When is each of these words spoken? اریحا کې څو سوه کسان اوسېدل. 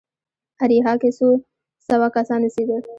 اریحا 0.63 0.93
کې 1.01 1.09
څو 1.17 1.27
سوه 1.89 2.07
کسان 2.15 2.39
اوسېدل. 2.45 2.81